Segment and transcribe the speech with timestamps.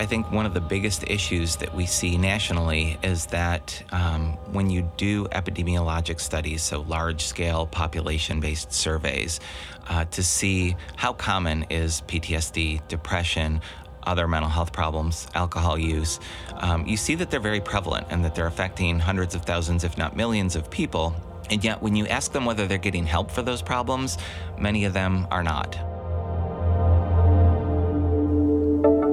[0.00, 4.70] I think one of the biggest issues that we see nationally is that um, when
[4.70, 9.40] you do epidemiologic studies, so large scale population based surveys,
[9.90, 13.60] uh, to see how common is PTSD, depression,
[14.04, 16.18] other mental health problems, alcohol use,
[16.54, 19.98] um, you see that they're very prevalent and that they're affecting hundreds of thousands, if
[19.98, 21.14] not millions, of people.
[21.50, 24.16] And yet, when you ask them whether they're getting help for those problems,
[24.58, 25.89] many of them are not.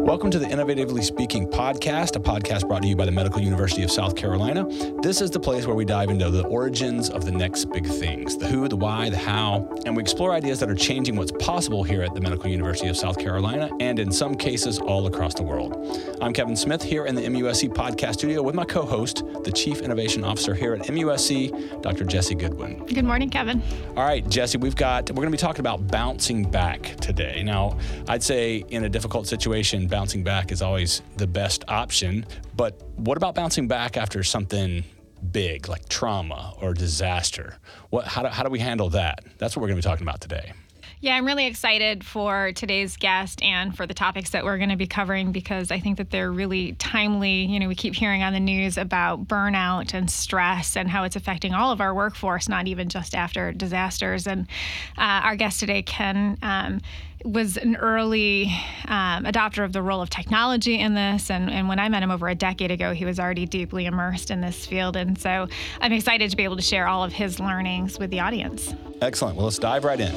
[0.08, 3.84] Welcome to the Innovatively Speaking podcast, a podcast brought to you by the Medical University
[3.84, 4.66] of South Carolina.
[5.02, 8.38] This is the place where we dive into the origins of the next big things
[8.38, 11.84] the who, the why, the how, and we explore ideas that are changing what's possible
[11.84, 15.44] here at the Medical University of South Carolina and in some cases all across the
[15.44, 15.76] world.
[16.22, 19.82] I'm Kevin Smith here in the MUSC podcast studio with my co host, the Chief
[19.82, 22.06] Innovation Officer here at MUSC, Dr.
[22.06, 22.86] Jesse Goodwin.
[22.86, 23.62] Good morning, Kevin.
[23.98, 27.44] All right, Jesse, we've got, we're going to be talking about bouncing back today.
[27.44, 32.24] Now, I'd say in a difficult situation, bouncing back is always the best option.
[32.56, 34.84] But what about bouncing back after something
[35.32, 37.58] big like trauma or disaster?
[37.90, 39.24] What, how, do, how do we handle that?
[39.40, 40.54] That's what we're going to be talking about today.
[41.00, 44.76] Yeah, I'm really excited for today's guest and for the topics that we're going to
[44.76, 47.46] be covering because I think that they're really timely.
[47.46, 51.16] You know, we keep hearing on the news about burnout and stress and how it's
[51.16, 54.28] affecting all of our workforce, not even just after disasters.
[54.28, 54.48] And
[54.96, 56.82] uh, our guest today, Ken, um,
[57.24, 58.46] was an early
[58.86, 61.30] um, adopter of the role of technology in this.
[61.30, 64.32] And, and when I met him over a decade ago, he was already deeply immersed
[64.32, 64.96] in this field.
[64.96, 65.48] And so
[65.82, 68.74] I'm excited to be able to share all of his learnings with the audience.
[69.02, 69.36] Excellent.
[69.36, 70.14] Well, let's dive right in.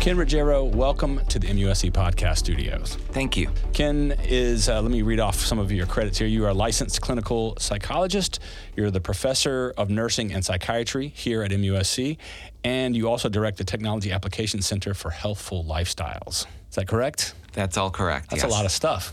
[0.00, 2.96] Ken Ruggiero, welcome to the MUSC podcast studios.
[3.10, 3.50] Thank you.
[3.74, 6.26] Ken is, uh, let me read off some of your credits here.
[6.26, 8.40] You are a licensed clinical psychologist,
[8.74, 12.16] you're the professor of nursing and psychiatry here at MUSC,
[12.64, 16.46] and you also direct the Technology Application Center for Healthful Lifestyles.
[16.70, 17.34] Is that correct?
[17.52, 18.30] That's all correct.
[18.30, 18.50] That's yes.
[18.50, 19.12] a lot of stuff.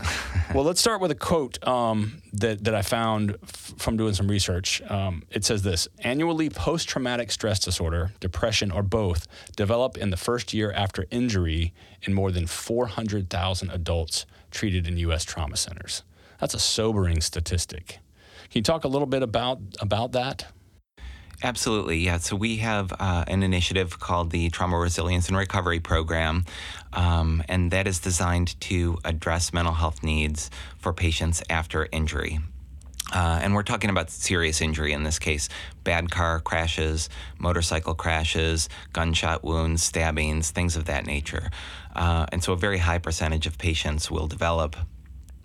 [0.54, 4.28] well, let's start with a quote um, that, that I found f- from doing some
[4.28, 4.80] research.
[4.82, 9.26] Um, it says this Annually, post traumatic stress disorder, depression, or both
[9.56, 15.24] develop in the first year after injury in more than 400,000 adults treated in U.S.
[15.24, 16.02] trauma centers.
[16.40, 17.98] That's a sobering statistic.
[18.50, 20.46] Can you talk a little bit about, about that?
[21.42, 22.18] Absolutely, yeah.
[22.18, 26.44] So we have uh, an initiative called the Trauma Resilience and Recovery Program,
[26.92, 32.40] um, and that is designed to address mental health needs for patients after injury.
[33.12, 35.48] Uh, and we're talking about serious injury in this case
[35.82, 41.50] bad car crashes, motorcycle crashes, gunshot wounds, stabbings, things of that nature.
[41.96, 44.76] Uh, and so a very high percentage of patients will develop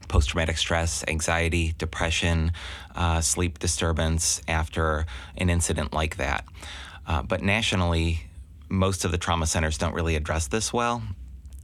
[0.10, 2.52] post traumatic stress, anxiety, depression,
[2.96, 5.06] uh, sleep disturbance after
[5.38, 6.46] an incident like that.
[7.08, 8.22] Uh, but nationally,
[8.70, 11.02] most of the trauma centers don't really address this well.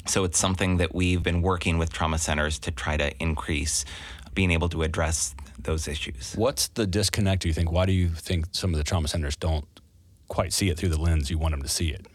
[0.10, 3.86] So it's something that we've been working with trauma centers to try to increase
[4.34, 6.34] being able to address those issues.
[6.36, 7.72] What's the disconnect, do you think?
[7.72, 9.68] Why do you think some of the trauma centers don't
[10.28, 12.08] quite see it through the lens you want them to see it?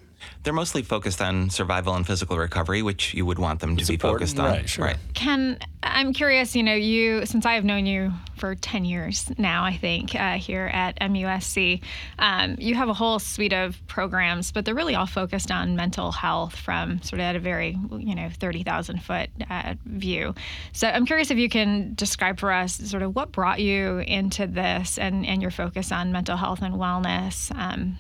[0.44, 3.88] They're mostly focused on survival and physical recovery, which you would want them to it's
[3.88, 4.21] be important.
[4.21, 4.50] focused on.
[4.50, 4.84] Right, sure.
[4.84, 4.97] right.
[5.15, 9.65] Ken, I'm curious, you know, you, since I have known you for 10 years now,
[9.65, 11.81] I think, uh, here at MUSC,
[12.19, 16.12] um, you have a whole suite of programs, but they're really all focused on mental
[16.12, 20.34] health from sort of at a very, you know, 30,000 foot uh, view.
[20.72, 24.47] So I'm curious if you can describe for us sort of what brought you into
[24.47, 27.99] this and, and your focus on mental health and wellness, um,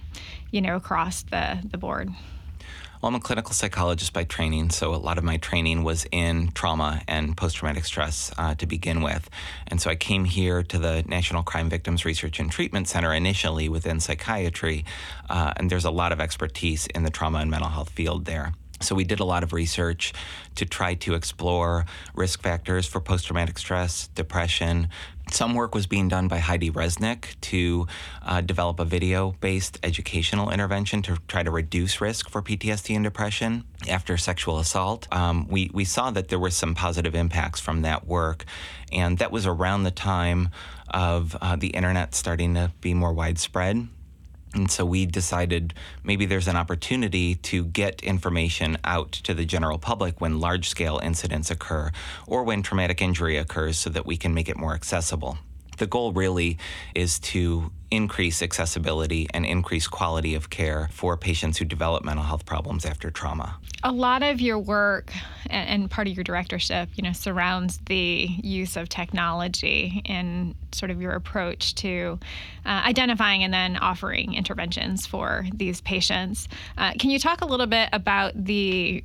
[0.50, 2.10] you know, across the, the board.
[3.04, 6.52] Well, I'm a clinical psychologist by training, so a lot of my training was in
[6.52, 9.28] trauma and post traumatic stress uh, to begin with.
[9.66, 13.68] And so I came here to the National Crime Victims Research and Treatment Center initially
[13.68, 14.86] within psychiatry,
[15.28, 18.54] uh, and there's a lot of expertise in the trauma and mental health field there.
[18.80, 20.14] So we did a lot of research
[20.56, 24.88] to try to explore risk factors for post traumatic stress, depression.
[25.34, 27.88] Some work was being done by Heidi Resnick to
[28.22, 33.02] uh, develop a video based educational intervention to try to reduce risk for PTSD and
[33.02, 35.08] depression after sexual assault.
[35.10, 38.44] Um, we, we saw that there were some positive impacts from that work,
[38.92, 40.50] and that was around the time
[40.90, 43.88] of uh, the internet starting to be more widespread.
[44.54, 45.74] And so we decided
[46.04, 51.00] maybe there's an opportunity to get information out to the general public when large scale
[51.02, 51.90] incidents occur
[52.26, 55.38] or when traumatic injury occurs so that we can make it more accessible.
[55.78, 56.58] The goal really
[56.94, 62.44] is to increase accessibility and increase quality of care for patients who develop mental health
[62.44, 63.56] problems after trauma.
[63.82, 65.12] A lot of your work
[65.48, 71.00] and part of your directorship, you know, surrounds the use of technology in sort of
[71.00, 72.18] your approach to
[72.66, 76.48] uh, identifying and then offering interventions for these patients.
[76.76, 79.04] Uh, can you talk a little bit about the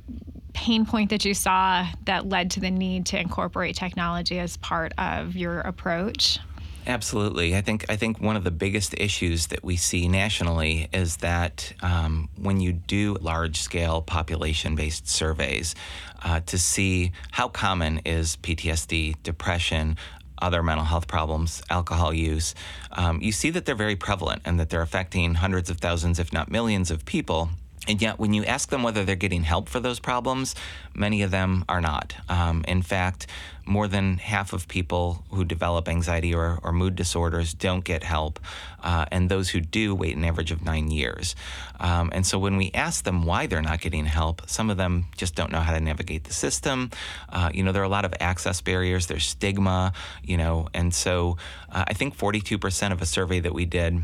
[0.52, 4.92] pain point that you saw that led to the need to incorporate technology as part
[4.98, 6.38] of your approach?
[6.86, 7.54] Absolutely.
[7.54, 11.72] I think I think one of the biggest issues that we see nationally is that
[11.82, 15.74] um, when you do large scale population based surveys
[16.22, 19.96] uh, to see how common is PTSD, depression,
[20.40, 22.54] other mental health problems, alcohol use,
[22.92, 26.32] um, you see that they're very prevalent and that they're affecting hundreds of thousands, if
[26.32, 27.50] not millions, of people.
[27.90, 30.54] And yet, when you ask them whether they're getting help for those problems,
[30.94, 32.14] many of them are not.
[32.28, 33.26] Um, in fact,
[33.66, 38.38] more than half of people who develop anxiety or, or mood disorders don't get help,
[38.84, 41.34] uh, and those who do wait an average of nine years.
[41.80, 45.06] Um, and so, when we ask them why they're not getting help, some of them
[45.16, 46.92] just don't know how to navigate the system.
[47.28, 50.94] Uh, you know, there are a lot of access barriers, there's stigma, you know, and
[50.94, 51.38] so
[51.72, 54.00] uh, I think 42% of a survey that we did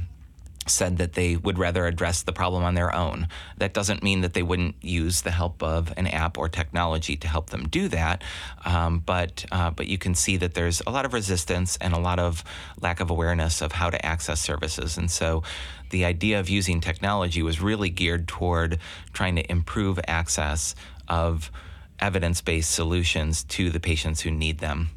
[0.67, 3.29] said that they would rather address the problem on their own.
[3.59, 7.29] That doesn't mean that they wouldn't use the help of an app or technology to
[7.29, 8.23] help them do that,
[8.65, 11.99] um, but uh, but you can see that there's a lot of resistance and a
[11.99, 12.45] lot of
[12.81, 15.43] lack of awareness of how to access services, and so
[15.91, 18.79] the idea of using technology was really geared toward
[19.13, 20.75] trying to improve access
[21.09, 21.51] of
[22.01, 24.91] evidence-based solutions to the patients who need them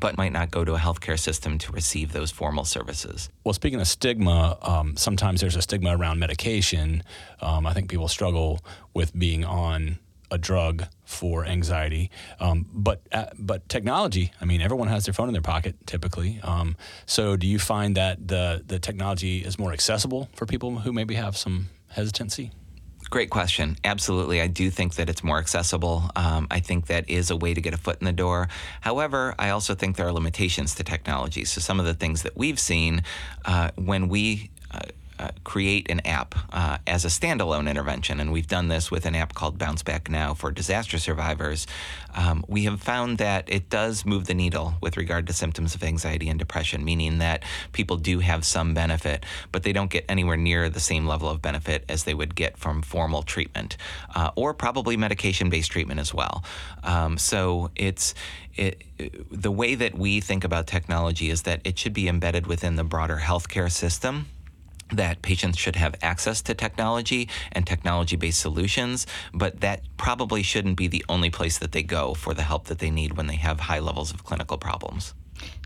[0.00, 3.28] but might not go to a healthcare system to receive those formal services.
[3.44, 7.02] Well, speaking of stigma, um, sometimes there's a stigma around medication.
[7.40, 8.60] Um, I think people struggle
[8.92, 9.98] with being on
[10.30, 12.10] a drug for anxiety.
[12.40, 16.40] Um, but uh, but technology, I mean, everyone has their phone in their pocket typically.
[16.42, 16.76] Um,
[17.06, 21.14] so, do you find that the the technology is more accessible for people who maybe
[21.14, 22.50] have some hesitancy?
[23.10, 23.76] Great question.
[23.84, 24.40] Absolutely.
[24.40, 26.10] I do think that it's more accessible.
[26.16, 28.48] Um, I think that is a way to get a foot in the door.
[28.80, 31.44] However, I also think there are limitations to technology.
[31.44, 33.02] So, some of the things that we've seen
[33.44, 34.80] uh, when we uh,
[35.18, 39.14] uh, create an app uh, as a standalone intervention, and we've done this with an
[39.14, 41.66] app called Bounce Back Now for disaster survivors.
[42.14, 45.82] Um, we have found that it does move the needle with regard to symptoms of
[45.82, 50.36] anxiety and depression, meaning that people do have some benefit, but they don't get anywhere
[50.36, 53.76] near the same level of benefit as they would get from formal treatment
[54.14, 56.44] uh, or probably medication based treatment as well.
[56.82, 58.14] Um, so it's
[58.56, 58.82] it,
[59.30, 62.84] the way that we think about technology is that it should be embedded within the
[62.84, 64.26] broader healthcare system
[64.90, 70.76] that patients should have access to technology and technology based solutions, but that probably shouldn't
[70.76, 73.36] be the only place that they go for the help that they need when they
[73.36, 75.14] have high levels of clinical problems.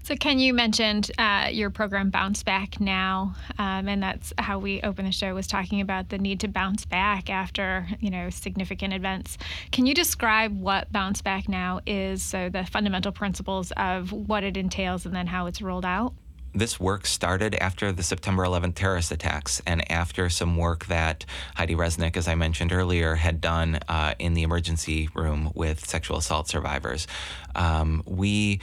[0.03, 4.81] So, Ken, you mentioned uh, your program Bounce Back Now, um, and that's how we
[4.81, 8.95] opened the show was talking about the need to bounce back after you know significant
[8.95, 9.37] events.
[9.71, 12.23] Can you describe what Bounce Back Now is?
[12.23, 16.15] So, the fundamental principles of what it entails, and then how it's rolled out
[16.55, 21.25] this work started after the September 11th terrorist attacks and after some work that
[21.57, 26.19] Heidi Resnick, as I mentioned earlier, had done uh, in the emergency room with sexual
[26.19, 27.07] assault survivors.
[27.55, 28.61] Um, we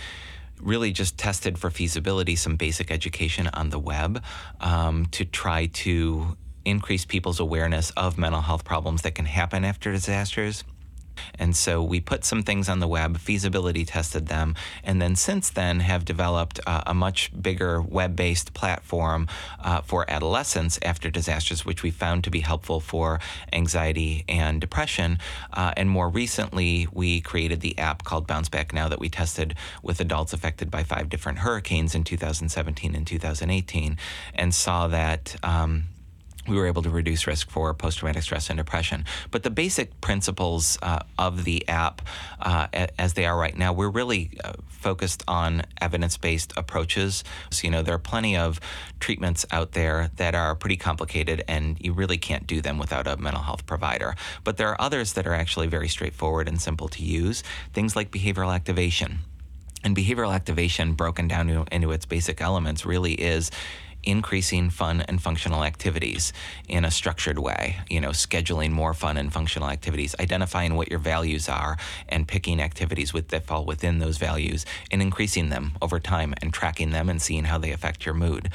[0.61, 4.23] really just tested for feasibility some basic education on the web
[4.61, 9.91] um, to try to increase people's awareness of mental health problems that can happen after
[9.91, 10.63] disasters
[11.37, 15.49] and so we put some things on the web, feasibility tested them, and then since
[15.49, 19.27] then have developed uh, a much bigger web based platform
[19.63, 23.19] uh, for adolescents after disasters, which we found to be helpful for
[23.53, 25.19] anxiety and depression.
[25.53, 29.55] Uh, and more recently, we created the app called Bounce Back Now that we tested
[29.81, 33.97] with adults affected by five different hurricanes in 2017 and 2018
[34.33, 35.35] and saw that.
[35.43, 35.85] Um,
[36.47, 39.05] we were able to reduce risk for post traumatic stress and depression.
[39.31, 42.01] But the basic principles uh, of the app,
[42.39, 47.23] uh, as they are right now, we're really uh, focused on evidence based approaches.
[47.49, 48.59] So, you know, there are plenty of
[48.99, 53.17] treatments out there that are pretty complicated, and you really can't do them without a
[53.17, 54.15] mental health provider.
[54.43, 58.11] But there are others that are actually very straightforward and simple to use, things like
[58.11, 59.19] behavioral activation.
[59.83, 63.51] And behavioral activation, broken down into its basic elements, really is
[64.05, 66.33] increasing fun and functional activities
[66.67, 70.99] in a structured way, you know, scheduling more fun and functional activities, identifying what your
[70.99, 71.77] values are
[72.09, 76.53] and picking activities with, that fall within those values and increasing them over time and
[76.53, 78.49] tracking them and seeing how they affect your mood.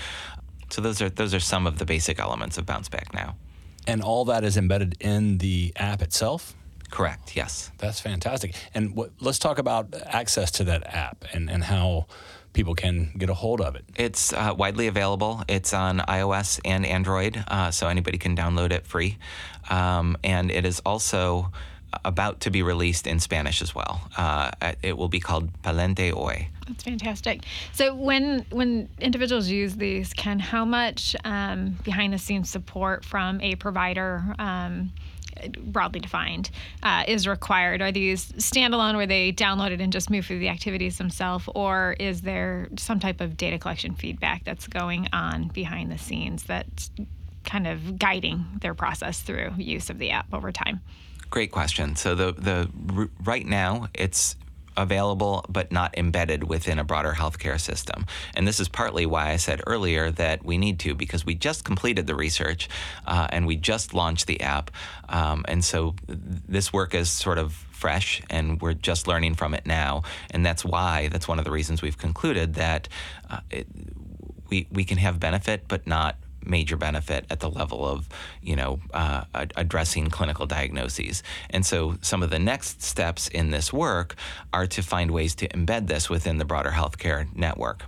[0.71, 3.37] So those are those are some of the basic elements of Bounce Back Now.
[3.87, 6.55] And all that is embedded in the app itself?
[6.91, 7.71] Correct, yes.
[7.79, 8.55] That's fantastic.
[8.75, 12.07] And what, let's talk about access to that app and, and how
[12.53, 13.85] people can get a hold of it?
[13.97, 15.43] It's uh, widely available.
[15.49, 19.19] It's on iOS and Android, uh, so anybody can download it free.
[19.69, 21.53] Um, and it is also
[22.05, 24.09] about to be released in Spanish as well.
[24.17, 24.51] Uh,
[24.83, 26.49] it will be called Palente Hoy.
[26.67, 27.43] That's fantastic.
[27.73, 33.41] So when when individuals use these, Ken how much um, behind the scenes support from
[33.41, 34.35] a provider?
[34.39, 34.93] Um,
[35.59, 36.51] broadly defined,
[36.83, 37.83] uh, is required?
[37.83, 41.97] Are these standalone where they download it and just move through the activities themselves, or
[41.99, 46.91] is there some type of data collection feedback that's going on behind the scenes that's
[47.45, 50.81] kind of guiding their process through use of the app over time?
[51.31, 51.95] Great question.
[51.97, 54.37] So the the right now it's
[54.77, 58.07] available but not embedded within a broader healthcare system.
[58.35, 61.65] And this is partly why I said earlier that we need to, because we just
[61.65, 62.69] completed the research
[63.07, 64.71] uh, and we just launched the app.
[65.09, 69.67] Um, and so this work is sort of fresh and we're just learning from it
[69.67, 70.03] now.
[70.31, 72.89] And that's why, that's one of the reasons we've concluded that
[73.29, 73.67] uh, it,
[74.49, 78.09] we, we can have benefit but not major benefit at the level of,
[78.43, 81.23] you know, uh, addressing clinical diagnoses.
[81.51, 84.17] And so some of the next steps in this work
[84.53, 87.85] are to find ways to embed this within the broader healthcare network.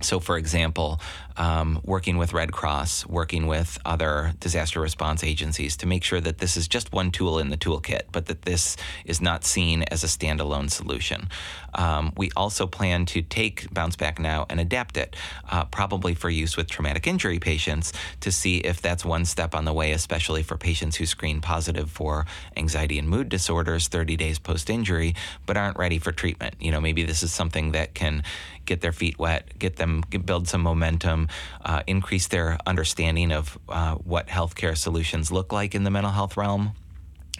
[0.00, 1.00] So, for example,
[1.38, 6.38] um, working with Red Cross, working with other disaster response agencies to make sure that
[6.38, 10.02] this is just one tool in the toolkit, but that this is not seen as
[10.02, 11.28] a standalone solution.
[11.74, 15.14] Um, we also plan to take Bounce Back Now and adapt it,
[15.48, 19.64] uh, probably for use with traumatic injury patients, to see if that's one step on
[19.64, 22.26] the way, especially for patients who screen positive for
[22.56, 25.14] anxiety and mood disorders 30 days post injury,
[25.46, 26.56] but aren't ready for treatment.
[26.58, 28.24] You know, maybe this is something that can
[28.68, 31.27] get their feet wet, get them get, build some momentum,
[31.64, 36.36] uh, increase their understanding of uh, what healthcare solutions look like in the mental health
[36.36, 36.72] realm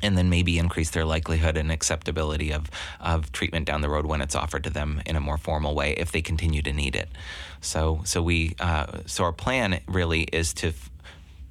[0.03, 4.21] and then maybe increase their likelihood and acceptability of, of treatment down the road when
[4.21, 7.09] it's offered to them in a more formal way if they continue to need it.
[7.61, 10.91] So, so we, uh, so our plan really is to f-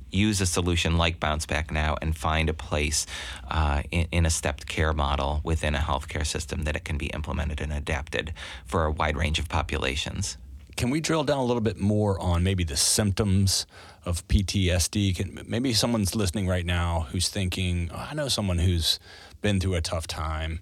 [0.10, 3.06] use a solution like Bounce Back Now and find a place
[3.50, 7.08] uh, in, in, a stepped care model within a healthcare system that it can be
[7.08, 8.34] implemented and adapted
[8.66, 10.38] for a wide range of populations.
[10.78, 13.66] Can we drill down a little bit more on maybe the symptoms
[14.06, 15.16] of PTSD?
[15.16, 19.00] Can, maybe someone's listening right now who's thinking, oh, I know someone who's
[19.42, 20.60] been through a tough time.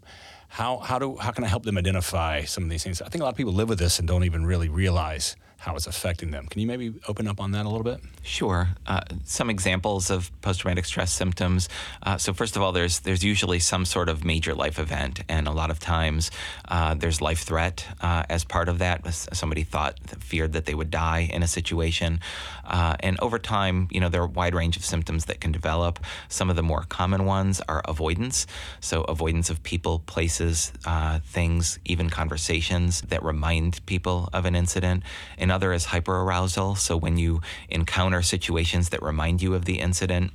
[0.48, 3.02] How, how, do, how can I help them identify some of these things?
[3.02, 5.76] I think a lot of people live with this and don't even really realize how
[5.76, 6.46] it's affecting them.
[6.48, 8.00] Can you maybe open up on that a little bit?
[8.22, 8.70] Sure.
[8.86, 11.70] Uh, some examples of post-traumatic stress symptoms.
[12.04, 15.48] Uh, so first of all, there's there's usually some sort of major life event, and
[15.48, 16.32] a lot of times
[16.68, 19.06] uh, there's life threat uh, as part of that.
[19.14, 22.20] Somebody thought feared that they would die in a situation,
[22.66, 25.52] uh, and over time, you know, there are a wide range of symptoms that can
[25.52, 26.00] develop.
[26.30, 28.48] Some of the more common ones are avoidance.
[28.80, 35.04] So avoidance of people, places, uh, things, even conversations that remind people of an incident.
[35.38, 36.76] And Another is hyperarousal.
[36.76, 40.32] So when you encounter situations that remind you of the incident,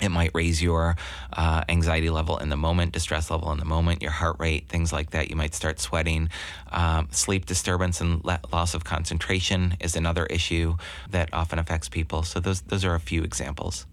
[0.00, 0.94] it might raise your
[1.32, 4.92] uh, anxiety level in the moment, distress level in the moment, your heart rate, things
[4.92, 5.28] like that.
[5.28, 6.28] You might start sweating.
[6.70, 10.76] Um, sleep disturbance and le- loss of concentration is another issue
[11.10, 12.22] that often affects people.
[12.22, 13.86] So those those are a few examples.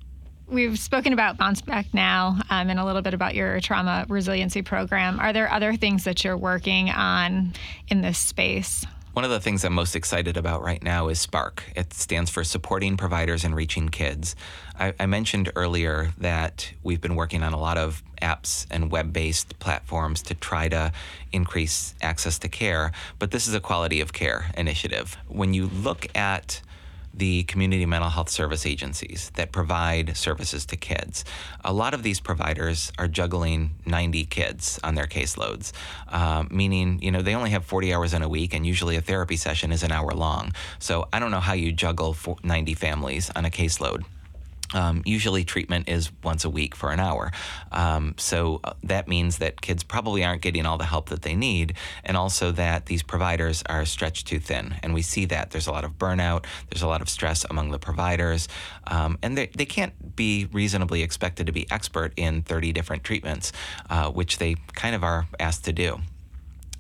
[0.48, 4.62] We've spoken about Bounce Back Now um, and a little bit about your trauma resiliency
[4.62, 5.20] program.
[5.20, 7.54] Are there other things that you're working on
[7.88, 8.86] in this space?
[9.14, 11.66] One of the things I'm most excited about right now is Spark.
[11.76, 14.38] It stands for Supporting Providers and Reaching Kids.
[14.80, 19.12] I, I mentioned earlier that we've been working on a lot of apps and web
[19.12, 20.94] based platforms to try to
[21.34, 25.18] increase access to care, but this is a quality of care initiative.
[25.28, 26.62] When you look at
[27.14, 31.26] the community mental health service agencies that provide services to kids.
[31.64, 35.72] A lot of these providers are juggling 90 kids on their caseloads,
[36.08, 39.02] uh, meaning, you know, they only have 40 hours in a week, and usually a
[39.02, 40.54] therapy session is an hour long.
[40.80, 44.04] So I don't know how you juggle 90 families on a caseload.
[44.74, 47.32] Um, usually, treatment is once a week for an hour.
[47.72, 51.36] Um, so uh, that means that kids probably aren't getting all the help that they
[51.36, 54.76] need, and also that these providers are stretched too thin.
[54.84, 57.72] And we see that there's a lot of burnout, there's a lot of stress among
[57.72, 58.48] the providers,
[58.88, 63.52] um, and they, they can't be reasonably expected to be expert in 30 different treatments,
[63.90, 66.00] uh, which they kind of are asked to do.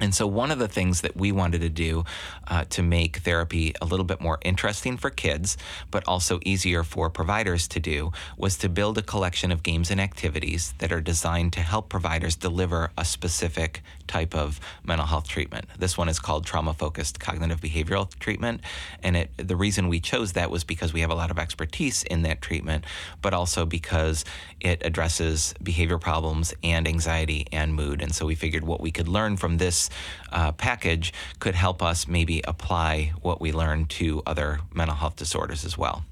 [0.01, 2.05] And so, one of the things that we wanted to do
[2.47, 5.57] uh, to make therapy a little bit more interesting for kids,
[5.91, 10.01] but also easier for providers to do, was to build a collection of games and
[10.01, 15.65] activities that are designed to help providers deliver a specific type of mental health treatment.
[15.77, 18.61] This one is called trauma focused cognitive behavioral treatment.
[19.03, 22.01] And it, the reason we chose that was because we have a lot of expertise
[22.03, 22.85] in that treatment,
[23.21, 24.25] but also because
[24.59, 28.01] it addresses behavior problems and anxiety and mood.
[28.01, 29.90] And so, we figured what we could learn from this
[30.31, 35.65] uh, package could help us maybe apply what we learned to other mental health disorders
[35.65, 36.03] as well.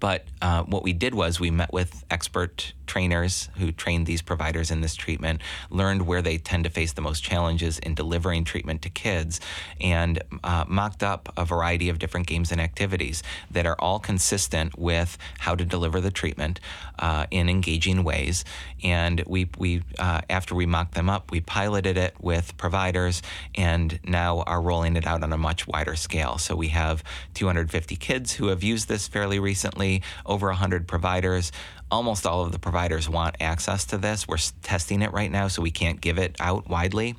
[0.00, 4.70] But uh, what we did was we met with expert trainers who trained these providers
[4.70, 8.82] in this treatment, learned where they tend to face the most challenges in delivering treatment
[8.82, 9.40] to kids,
[9.80, 14.78] and uh, mocked up a variety of different games and activities that are all consistent
[14.78, 16.60] with how to deliver the treatment
[16.98, 18.44] uh, in engaging ways.
[18.82, 23.22] And we, we uh, after we mocked them up, we piloted it with providers
[23.54, 26.38] and now are rolling it out on a much wider scale.
[26.38, 27.02] So we have
[27.34, 29.85] 250 kids who have used this fairly recently,
[30.24, 31.52] over 100 providers
[31.90, 34.26] almost all of the providers want access to this.
[34.26, 37.14] We're testing it right now, so we can't give it out widely.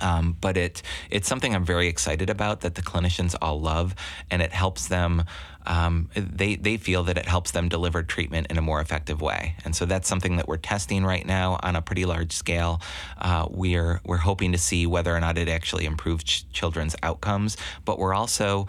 [0.00, 3.94] Um, but it it's something I'm very excited about that the clinicians all love,
[4.30, 5.24] and it helps them
[5.66, 9.56] um, they, they feel that it helps them deliver treatment in a more effective way.
[9.64, 12.80] And so that's something that we're testing right now on a pretty large scale.
[13.18, 17.56] Uh, we're, we're hoping to see whether or not it actually improves ch- children's outcomes,
[17.84, 18.66] but we're also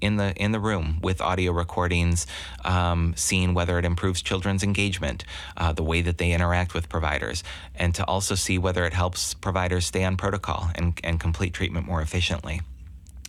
[0.00, 2.26] in the, in the room with audio recordings,
[2.64, 5.24] um, seeing whether it improves children's engagement,
[5.56, 7.42] uh, the way that they interact with providers,
[7.74, 11.86] and to also see whether it helps providers stay on protocol and, and complete treatment
[11.86, 12.60] more efficiently.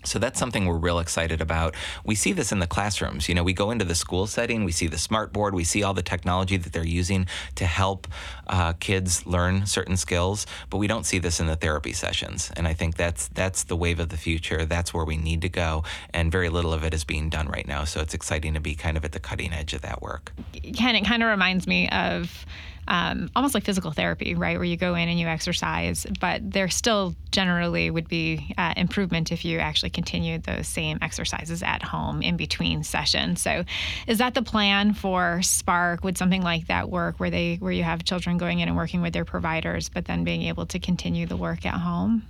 [0.06, 1.76] So that's something we're real excited about.
[2.04, 3.28] We see this in the classrooms.
[3.28, 5.84] You know, we go into the school setting, we see the smart board, we see
[5.84, 8.08] all the technology that they're using to help
[8.48, 12.52] uh, kids learn certain skills, but we don't see this in the therapy sessions.
[12.56, 14.66] And I think that's that's the wave of the future.
[14.66, 15.84] That's where we need to go,
[16.14, 17.84] and very little of it is being done right now.
[17.86, 20.34] So it's exciting to be kind of at the cutting edge of that work.
[20.74, 22.46] Ken, it kind of reminds me of
[22.88, 24.58] um, almost like physical therapy, right?
[24.58, 29.32] Where you go in and you exercise, but there still generally would be uh, improvement
[29.32, 33.42] if you actually continued those same exercises at home in between sessions.
[33.42, 33.64] So,
[34.08, 36.04] is that the plan for Spark?
[36.04, 39.02] Would something like that work, where they where you have children going in and working
[39.02, 42.24] with their providers, but then being able to continue the work at home?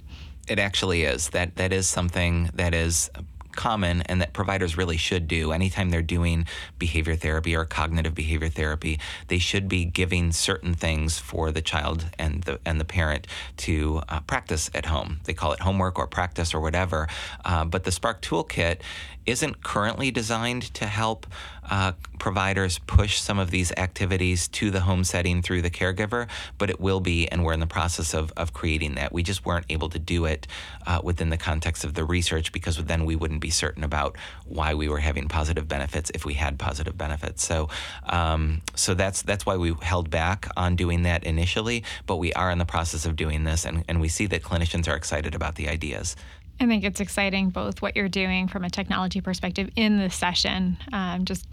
[0.48, 1.30] It actually is.
[1.30, 3.10] That that is something that is
[3.56, 5.52] common and that providers really should do.
[5.52, 6.46] Anytime they're doing
[6.80, 12.06] behavior therapy or cognitive behavior therapy they should be giving certain things for the child
[12.20, 15.20] and the and the parent to uh, practice at home.
[15.24, 17.08] They call it homework or practice or whatever
[17.44, 18.80] uh, but the spark toolkit
[19.26, 21.26] isn't currently designed to help
[21.70, 26.70] uh, providers push some of these activities to the home setting through the caregiver, but
[26.70, 29.12] it will be, and we're in the process of, of creating that.
[29.12, 30.48] We just weren't able to do it
[30.88, 34.74] uh, within the context of the research because then we wouldn't be certain about why
[34.74, 37.46] we were having positive benefits if we had positive benefits.
[37.46, 37.70] So,
[38.04, 42.52] um, so that's that's why we held back on doing that initially, but we are
[42.52, 45.56] in the process of doing this, and, and we see that clinicians are excited about
[45.56, 46.16] the ideas.
[46.60, 50.78] I think it's exciting both what you're doing from a technology perspective in the session,
[50.94, 51.46] um, just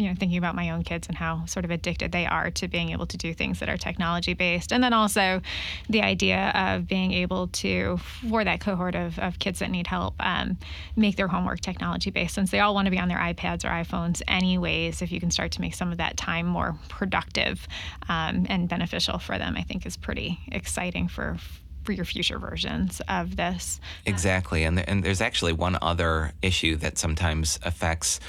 [0.00, 2.66] you know thinking about my own kids and how sort of addicted they are to
[2.66, 5.42] being able to do things that are technology based and then also
[5.90, 10.14] the idea of being able to for that cohort of, of kids that need help
[10.20, 10.56] um,
[10.96, 13.68] make their homework technology based since they all want to be on their ipads or
[13.68, 17.68] iphones anyways if you can start to make some of that time more productive
[18.08, 21.36] um, and beneficial for them i think is pretty exciting for
[21.82, 23.80] for your future versions of this.
[24.04, 24.64] Exactly.
[24.64, 28.20] And, and there's actually one other issue that sometimes affects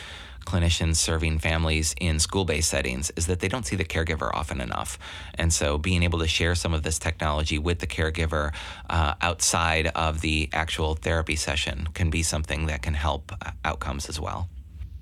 [0.46, 4.62] clinicians serving families in school based settings is that they don't see the caregiver often
[4.62, 4.98] enough.
[5.36, 8.54] And so being able to share some of this technology with the caregiver
[8.90, 14.10] uh, outside of the actual therapy session can be something that can help uh, outcomes
[14.10, 14.50] as well.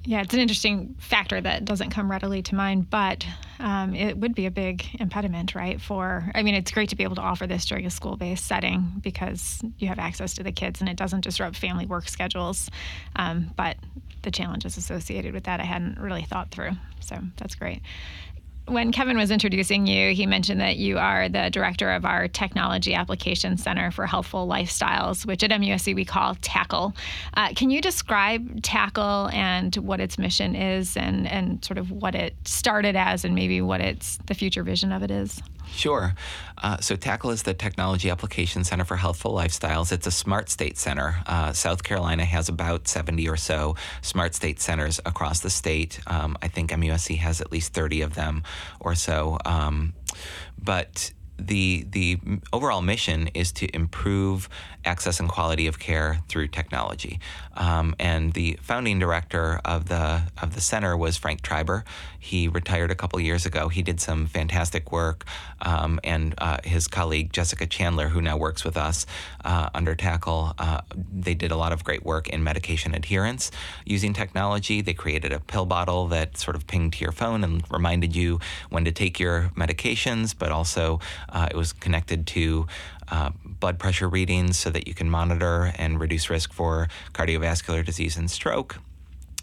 [0.10, 3.28] Yeah, it's an interesting factor that doesn't come readily to mind, but
[3.60, 5.80] um, it would be a big impediment, right?
[5.80, 8.48] For, I mean, it's great to be able to offer this during a school based
[8.48, 12.72] setting because you have access to the kids and it doesn't disrupt family work schedules.
[13.18, 13.78] Um, but
[14.24, 16.72] the challenges associated with that I hadn't really thought through.
[17.02, 17.84] So that's great
[18.70, 22.94] when Kevin was introducing you, he mentioned that you are the director of our Technology
[22.94, 26.96] Application Center for Healthful Lifestyles, which at MUSC we call TACL.
[27.36, 32.16] Uh, can you describe TACL and what its mission is and, and sort of what
[32.16, 35.42] it started as and maybe what its the future vision of it is?
[35.72, 36.16] Sure.
[36.58, 39.92] Uh, so TACL is the Technology Application Center for Healthful Lifestyles.
[39.92, 41.22] It's a smart state center.
[41.26, 46.00] Uh, South Carolina has about 70 or so smart state centers across the state.
[46.08, 48.44] Um, I think MUSC has at least 30 of them
[48.80, 49.38] or so.
[49.46, 49.94] Um,
[50.62, 52.20] but the the
[52.52, 54.50] overall mission is to improve
[54.86, 57.20] access and quality of care through technology.
[57.56, 61.84] Um, and the founding director of the of the center was Frank Treiber.
[62.20, 63.70] He retired a couple years ago.
[63.70, 65.26] He did some fantastic work,
[65.62, 69.06] um, and uh, his colleague Jessica Chandler, who now works with us
[69.46, 73.52] uh, under TACL, uh, they did a lot of great work in medication adherence
[73.86, 74.82] using technology.
[74.82, 78.40] They created a pill bottle that sort of pinged to your phone and reminded you
[78.70, 82.68] when to take your medications, but also uh, it was connected to
[83.12, 88.18] uh, blood pressure readings so that you can monitor and reduce risk for cardiovascular disease
[88.18, 88.78] and stroke.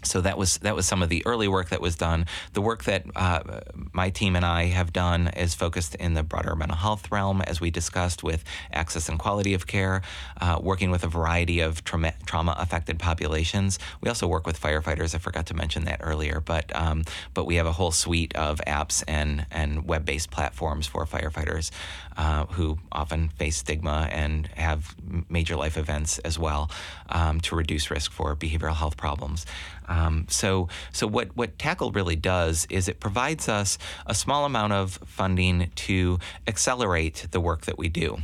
[0.07, 2.25] So that was that was some of the early work that was done.
[2.53, 3.61] The work that uh,
[3.93, 7.61] my team and I have done is focused in the broader mental health realm, as
[7.61, 10.01] we discussed, with access and quality of care,
[10.41, 13.79] uh, working with a variety of trauma, trauma affected populations.
[14.01, 15.13] We also work with firefighters.
[15.13, 18.61] I forgot to mention that earlier, but um, but we have a whole suite of
[18.65, 21.71] apps and and web based platforms for firefighters
[22.17, 24.95] uh, who often face stigma and have
[25.29, 26.69] major life events as well
[27.09, 29.45] um, to reduce risk for behavioral health problems.
[29.87, 34.73] Um, so, so what, what TACL really does is it provides us a small amount
[34.73, 38.19] of funding to accelerate the work that we do.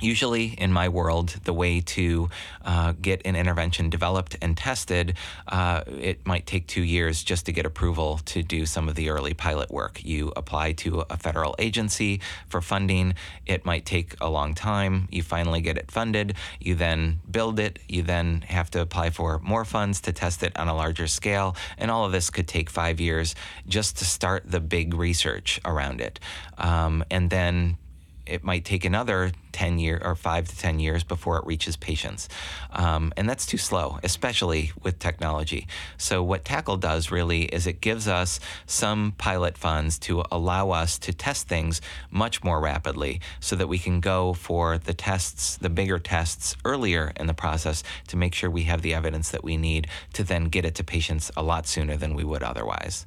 [0.00, 2.28] Usually, in my world, the way to
[2.64, 5.14] uh, get an intervention developed and tested,
[5.48, 9.08] uh, it might take two years just to get approval to do some of the
[9.08, 10.04] early pilot work.
[10.04, 13.14] You apply to a federal agency for funding.
[13.46, 15.08] It might take a long time.
[15.10, 16.34] You finally get it funded.
[16.60, 17.78] You then build it.
[17.88, 21.56] You then have to apply for more funds to test it on a larger scale.
[21.78, 23.34] And all of this could take five years
[23.66, 26.20] just to start the big research around it.
[26.58, 27.78] Um, and then
[28.26, 32.28] it might take another 10 year or 5 to 10 years before it reaches patients.
[32.72, 35.66] Um, and that's too slow especially with technology.
[35.98, 40.98] So what TACL does really is it gives us some pilot funds to allow us
[41.00, 45.70] to test things much more rapidly so that we can go for the tests the
[45.70, 49.56] bigger tests earlier in the process to make sure we have the evidence that we
[49.56, 53.06] need to then get it to patients a lot sooner than we would otherwise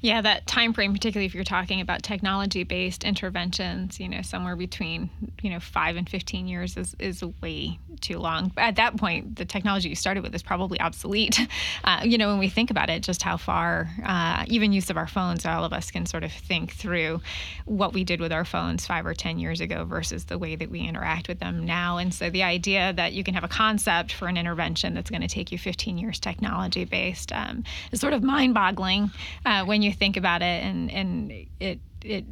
[0.00, 5.10] yeah, that time frame, particularly if you're talking about technology-based interventions, you know, somewhere between
[5.42, 8.52] you know five and 15 years is is way too long.
[8.56, 11.40] At that point, the technology you started with is probably obsolete.
[11.84, 14.96] Uh, you know, when we think about it, just how far, uh, even use of
[14.96, 17.20] our phones, all of us can sort of think through
[17.64, 20.70] what we did with our phones five or 10 years ago versus the way that
[20.70, 21.98] we interact with them now.
[21.98, 25.22] And so the idea that you can have a concept for an intervention that's going
[25.22, 29.10] to take you 15 years technology-based um, is sort of mind-boggling.
[29.44, 32.24] Uh, when you think about it, and and it it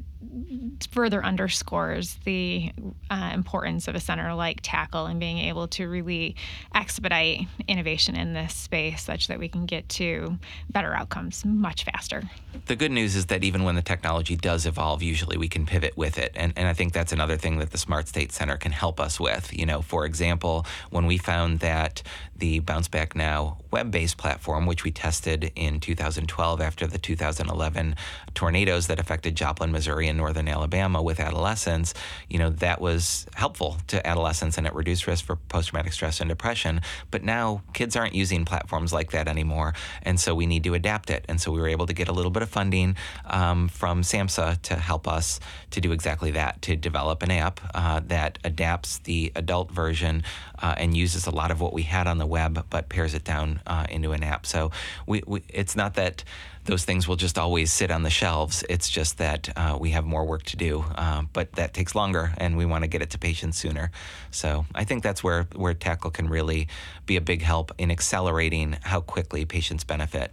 [0.90, 2.72] further underscores the
[3.10, 6.36] uh, importance of a center like TACL and being able to really
[6.74, 10.38] expedite innovation in this space such that we can get to
[10.70, 12.22] better outcomes much faster.
[12.66, 15.96] The good news is that even when the technology does evolve, usually we can pivot
[15.96, 16.32] with it.
[16.34, 19.20] And, and I think that's another thing that the Smart State Center can help us
[19.20, 19.56] with.
[19.56, 22.02] You know, for example, when we found that
[22.36, 27.96] the Bounce Back Now web based platform, which we tested in 2012 after the 2011
[28.34, 31.94] tornadoes that affected Joplin, Missouri, and northern Alabama with adolescents,
[32.28, 36.20] you know, that was helpful to adolescents and it reduced risk for post traumatic stress
[36.20, 36.80] and depression.
[37.10, 39.74] But now kids aren't using platforms like that anymore.
[40.02, 41.24] And so we need to adapt it.
[41.28, 42.96] And so we were able to get a little bit of funding
[43.26, 48.00] um, from SAMHSA to help us to do exactly that, to develop an app uh,
[48.06, 50.22] that adapts the adult version
[50.62, 53.24] uh, and uses a lot of what we had on the web, but pares it
[53.24, 54.46] down uh, into an app.
[54.46, 54.70] So
[55.06, 56.24] we, we, it's not that
[56.64, 58.64] those things will just always sit on the shelves.
[58.68, 62.32] It's just that uh, we have more work to do, uh, but that takes longer,
[62.38, 63.90] and we want to get it to patients sooner.
[64.30, 66.68] So I think that's where where TACL can really
[67.06, 70.32] be a big help in accelerating how quickly patients benefit.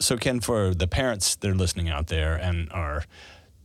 [0.00, 3.04] So Ken, for the parents that are listening out there and are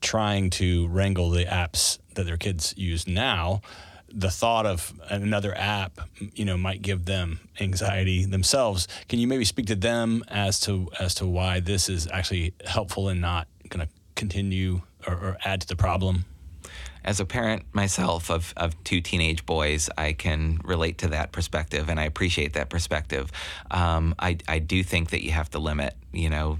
[0.02, 3.62] trying to wrangle the apps that their kids use now
[4.12, 6.00] the thought of another app,
[6.34, 8.88] you know, might give them anxiety themselves.
[9.10, 13.10] Can you maybe speak to them as to as to why this is actually helpful
[13.10, 16.26] and not going to continue or, or, add to the problem?
[17.04, 21.88] As a parent myself of, of two teenage boys, I can relate to that perspective,
[21.88, 23.32] and I appreciate that perspective.
[23.72, 26.60] Um, I, I do think that you have to limit, you know,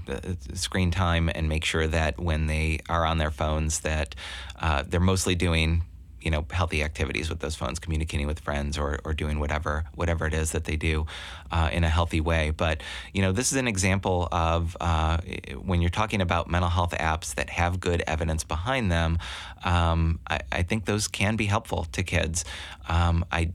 [0.54, 4.14] screen time and make sure that when they are on their phones, that
[4.58, 5.82] uh, they're mostly doing
[6.20, 10.26] you know healthy activities with those phones, communicating with friends or, or doing whatever whatever
[10.26, 11.06] it is that they do
[11.50, 12.50] uh, in a healthy way.
[12.50, 15.18] But you know this is an example of uh,
[15.56, 19.18] when you're talking about mental health apps that have good evidence behind them.
[19.64, 22.44] Um, I, I, think those can be helpful to kids.
[22.88, 23.50] Um, I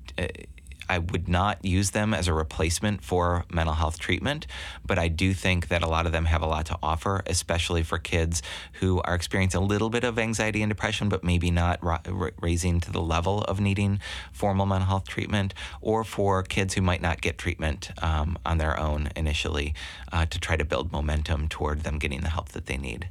[0.94, 4.46] I would not use them as a replacement for mental health treatment,
[4.86, 7.82] but I do think that a lot of them have a lot to offer, especially
[7.82, 11.84] for kids who are experiencing a little bit of anxiety and depression, but maybe not
[11.84, 14.00] ra- raising to the level of needing
[14.32, 18.80] formal mental health treatment, or for kids who might not get treatment um, on their
[18.80, 19.74] own initially
[20.12, 23.10] uh, to try to build momentum toward them getting the help that they need.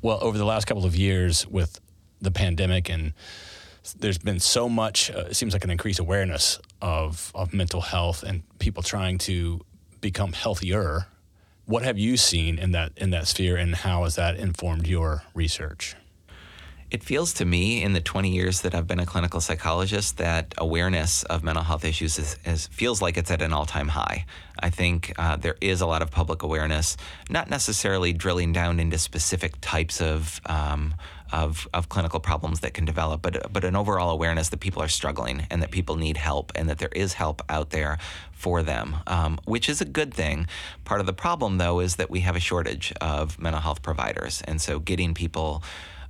[0.00, 1.80] Well, over the last couple of years with
[2.18, 3.12] the pandemic and
[3.98, 8.22] there's been so much, uh, it seems like an increased awareness of, of mental health
[8.22, 9.60] and people trying to
[10.00, 11.06] become healthier.
[11.66, 15.22] What have you seen in that in that sphere, and how has that informed your
[15.34, 15.94] research?
[16.90, 20.54] It feels to me in the 20 years that I've been a clinical psychologist that
[20.58, 24.26] awareness of mental health issues is, is feels like it's at an all time high.
[24.58, 26.96] I think uh, there is a lot of public awareness,
[27.28, 30.40] not necessarily drilling down into specific types of.
[30.46, 30.94] Um,
[31.32, 34.88] of, of clinical problems that can develop, but but an overall awareness that people are
[34.88, 37.98] struggling and that people need help and that there is help out there
[38.32, 40.46] for them, um, which is a good thing.
[40.84, 44.42] Part of the problem, though, is that we have a shortage of mental health providers,
[44.46, 45.62] and so getting people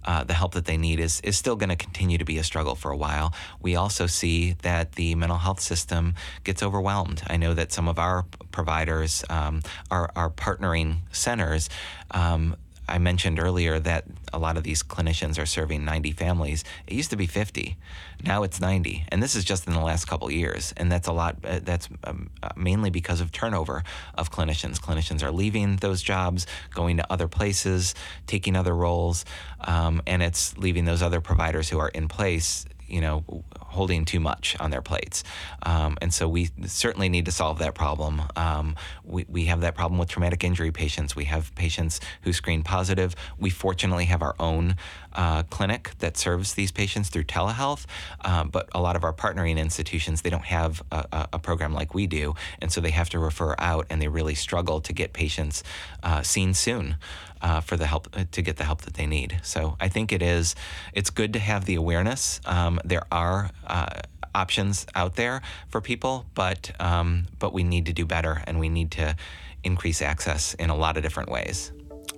[0.05, 2.45] uh, the help that they need is, is still going to continue to be a
[2.45, 3.35] struggle for a while.
[3.61, 7.23] We also see that the mental health system gets overwhelmed.
[7.27, 11.69] I know that some of our providers, um, our, our partnering centers,
[12.13, 12.57] um,
[12.91, 16.65] I mentioned earlier that a lot of these clinicians are serving 90 families.
[16.87, 17.77] It used to be 50.
[18.25, 19.05] Now it's 90.
[19.09, 20.75] And this is just in the last couple years.
[20.77, 24.81] And that's a lot, uh, that's um, uh, mainly because of turnover of clinicians.
[24.81, 27.95] Clinicians are leaving those jobs, going to other places,
[28.27, 29.25] taking other roles,
[29.61, 33.25] um, and it's leaving those other providers who are in place you know,
[33.61, 35.23] holding too much on their plates.
[35.63, 38.23] Um, and so we certainly need to solve that problem.
[38.37, 41.15] Um, we, we have that problem with traumatic injury patients.
[41.15, 43.15] We have patients who screen positive.
[43.39, 44.77] We fortunately have our own
[45.13, 47.87] uh, clinic that serves these patients through telehealth,
[48.25, 51.95] um, but a lot of our partnering institutions, they don't have a, a, program like
[51.95, 52.35] we do.
[52.61, 55.65] And so they have to refer out and they really struggle to get patients
[56.03, 56.97] uh, seen soon
[57.43, 59.41] uh, for the help uh, to get the help that they need.
[59.43, 60.55] So I think it is
[60.93, 62.41] it's good to have the awareness.
[62.45, 64.01] Um, there are uh,
[64.35, 68.69] options out there for people, but um, but we need to do better, and we
[68.69, 69.17] need to
[69.65, 71.73] increase access in a lot of different ways.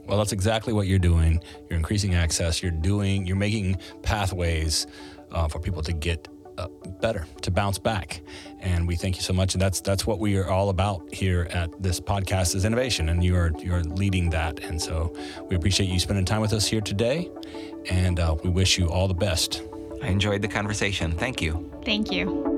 [0.07, 1.43] Well, that's exactly what you're doing.
[1.69, 2.63] You're increasing access.
[2.63, 3.27] You're doing.
[3.27, 4.87] You're making pathways
[5.31, 6.69] uh, for people to get uh,
[7.01, 8.23] better to bounce back.
[8.61, 9.55] And we thank you so much.
[9.55, 13.25] And that's that's what we are all about here at this podcast is innovation, and
[13.25, 14.61] you are you're leading that.
[14.61, 15.15] And so
[15.49, 17.31] we appreciate you spending time with us here today,
[17.91, 19.63] and uh, we wish you all the best.
[20.03, 21.13] I enjoyed the conversation.
[21.13, 21.71] Thank you.
[21.85, 22.53] Thank you.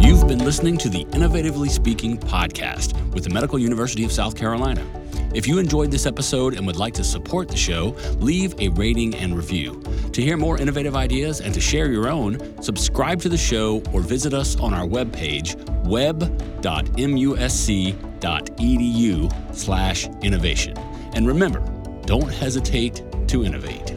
[0.00, 4.84] You've been listening to the Innovatively Speaking podcast with the Medical University of South Carolina.
[5.34, 9.16] If you enjoyed this episode and would like to support the show, leave a rating
[9.16, 9.82] and review.
[10.12, 14.00] To hear more innovative ideas and to share your own, subscribe to the show or
[14.00, 16.66] visit us on our webpage, web.musc.edu
[19.56, 20.78] slash innovation.
[21.14, 21.60] And remember,
[22.06, 23.93] don't hesitate to innovate.